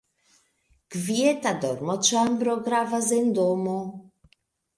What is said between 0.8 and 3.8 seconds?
Kvieta dormoĉambro gravas en domo.